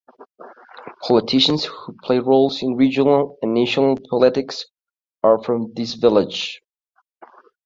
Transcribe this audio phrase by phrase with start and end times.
[1.03, 4.65] Politicians who play roles in regional and national politics
[5.21, 6.59] are from this village.